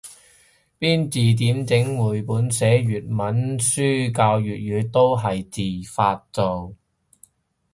[0.79, 6.73] 編字典整繪本寫粵文書教粵語都係自發做